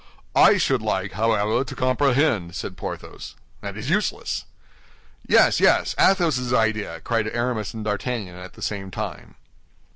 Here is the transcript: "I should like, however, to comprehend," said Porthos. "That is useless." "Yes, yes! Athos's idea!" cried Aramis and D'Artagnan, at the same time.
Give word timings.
"I 0.35 0.57
should 0.57 0.81
like, 0.81 1.11
however, 1.11 1.63
to 1.63 1.75
comprehend," 1.75 2.55
said 2.55 2.75
Porthos. 2.75 3.35
"That 3.61 3.77
is 3.77 3.91
useless." 3.91 4.45
"Yes, 5.27 5.59
yes! 5.59 5.93
Athos's 5.99 6.51
idea!" 6.51 7.01
cried 7.01 7.27
Aramis 7.27 7.75
and 7.75 7.85
D'Artagnan, 7.85 8.33
at 8.33 8.53
the 8.53 8.63
same 8.63 8.89
time. 8.89 9.35